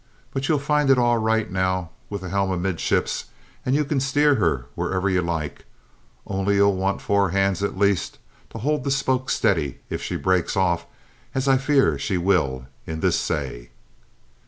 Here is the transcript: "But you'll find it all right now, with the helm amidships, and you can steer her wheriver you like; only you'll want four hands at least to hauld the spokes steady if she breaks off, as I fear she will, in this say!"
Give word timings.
"But 0.33 0.49
you'll 0.49 0.57
find 0.57 0.89
it 0.89 0.97
all 0.97 1.19
right 1.19 1.47
now, 1.51 1.91
with 2.09 2.21
the 2.21 2.29
helm 2.29 2.49
amidships, 2.51 3.25
and 3.63 3.75
you 3.75 3.85
can 3.85 3.99
steer 3.99 4.33
her 4.33 4.65
wheriver 4.75 5.11
you 5.11 5.21
like; 5.21 5.65
only 6.25 6.55
you'll 6.55 6.75
want 6.75 7.03
four 7.03 7.29
hands 7.29 7.61
at 7.61 7.77
least 7.77 8.17
to 8.49 8.57
hauld 8.57 8.83
the 8.83 8.89
spokes 8.89 9.35
steady 9.35 9.77
if 9.91 10.01
she 10.01 10.15
breaks 10.15 10.57
off, 10.57 10.87
as 11.35 11.47
I 11.47 11.57
fear 11.57 11.99
she 11.99 12.17
will, 12.17 12.65
in 12.87 13.01
this 13.01 13.15
say!" 13.19 13.69